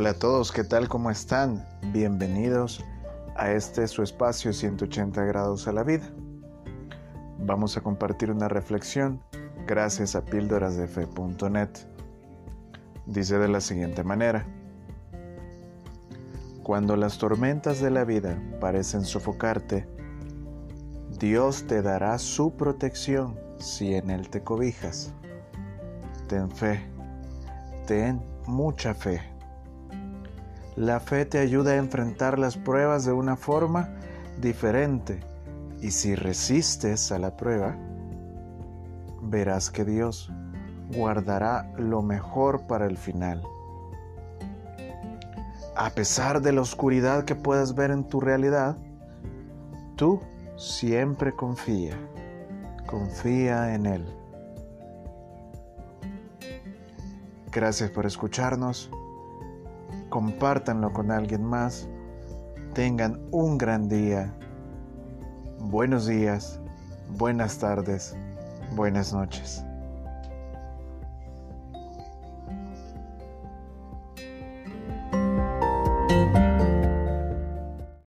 [0.00, 0.88] Hola a todos, ¿qué tal?
[0.88, 1.66] ¿Cómo están?
[1.92, 2.84] Bienvenidos
[3.34, 6.08] a este su espacio 180 grados a la vida.
[7.40, 9.20] Vamos a compartir una reflexión
[9.66, 11.70] gracias a píldorasdefe.net.
[13.06, 14.46] Dice de la siguiente manera.
[16.62, 19.88] Cuando las tormentas de la vida parecen sofocarte,
[21.18, 25.12] Dios te dará su protección si en Él te cobijas.
[26.28, 26.88] Ten fe,
[27.88, 29.37] ten mucha fe.
[30.78, 33.88] La fe te ayuda a enfrentar las pruebas de una forma
[34.40, 35.18] diferente
[35.80, 37.74] y si resistes a la prueba,
[39.20, 40.30] verás que Dios
[40.94, 43.42] guardará lo mejor para el final.
[45.74, 48.76] A pesar de la oscuridad que puedas ver en tu realidad,
[49.96, 50.20] tú
[50.56, 51.98] siempre confía,
[52.86, 54.06] confía en Él.
[57.50, 58.88] Gracias por escucharnos.
[60.08, 61.88] Compártanlo con alguien más.
[62.74, 64.32] Tengan un gran día.
[65.60, 66.60] Buenos días,
[67.18, 68.16] buenas tardes,
[68.74, 69.64] buenas noches.